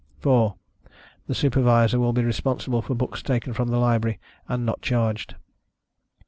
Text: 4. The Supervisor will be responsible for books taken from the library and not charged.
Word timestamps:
4. 0.21 0.55
The 1.27 1.35
Supervisor 1.35 1.99
will 1.99 2.11
be 2.11 2.23
responsible 2.23 2.81
for 2.81 2.95
books 2.95 3.21
taken 3.21 3.53
from 3.53 3.67
the 3.67 3.77
library 3.77 4.19
and 4.47 4.65
not 4.65 4.81
charged. 4.81 5.35